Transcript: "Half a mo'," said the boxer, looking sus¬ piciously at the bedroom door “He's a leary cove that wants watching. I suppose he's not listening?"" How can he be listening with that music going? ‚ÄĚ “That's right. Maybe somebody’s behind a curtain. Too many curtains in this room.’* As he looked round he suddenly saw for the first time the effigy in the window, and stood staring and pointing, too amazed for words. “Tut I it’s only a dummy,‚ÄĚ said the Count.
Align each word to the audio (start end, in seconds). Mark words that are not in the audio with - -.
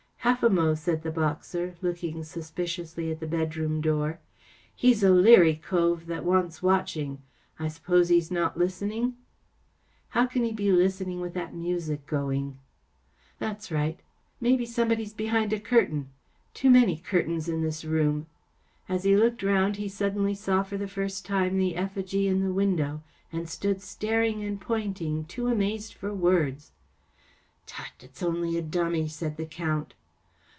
"Half 0.31 0.43
a 0.43 0.51
mo'," 0.51 0.75
said 0.75 1.01
the 1.01 1.09
boxer, 1.09 1.73
looking 1.81 2.19
sus¬ 2.21 2.53
piciously 2.53 3.11
at 3.11 3.19
the 3.19 3.25
bedroom 3.25 3.81
door 3.81 4.19
“He's 4.75 5.01
a 5.01 5.09
leary 5.09 5.55
cove 5.55 6.05
that 6.05 6.23
wants 6.23 6.61
watching. 6.61 7.23
I 7.57 7.67
suppose 7.69 8.09
he's 8.09 8.29
not 8.29 8.55
listening?"" 8.55 9.15
How 10.09 10.27
can 10.27 10.43
he 10.43 10.51
be 10.51 10.71
listening 10.71 11.21
with 11.21 11.33
that 11.33 11.55
music 11.55 12.05
going? 12.05 12.51
‚ÄĚ 12.51 12.55
“That's 13.39 13.71
right. 13.71 13.99
Maybe 14.39 14.63
somebody’s 14.63 15.11
behind 15.13 15.53
a 15.53 15.59
curtain. 15.59 16.09
Too 16.53 16.69
many 16.69 16.97
curtains 16.97 17.49
in 17.49 17.63
this 17.63 17.83
room.’* 17.83 18.27
As 18.87 19.05
he 19.05 19.17
looked 19.17 19.41
round 19.41 19.77
he 19.77 19.89
suddenly 19.89 20.35
saw 20.35 20.61
for 20.61 20.77
the 20.77 20.87
first 20.87 21.25
time 21.25 21.57
the 21.57 21.75
effigy 21.75 22.27
in 22.27 22.43
the 22.43 22.53
window, 22.53 23.01
and 23.31 23.49
stood 23.49 23.81
staring 23.81 24.43
and 24.43 24.61
pointing, 24.61 25.25
too 25.27 25.47
amazed 25.47 25.95
for 25.95 26.13
words. 26.13 26.73
“Tut 27.65 27.87
I 28.03 28.05
it’s 28.05 28.21
only 28.21 28.55
a 28.55 28.61
dummy,‚ÄĚ 28.61 29.09
said 29.09 29.37
the 29.37 29.47
Count. 29.47 29.95